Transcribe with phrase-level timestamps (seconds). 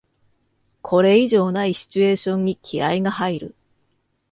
[0.81, 3.55] これ以上ないシチュエーションに気合いが入る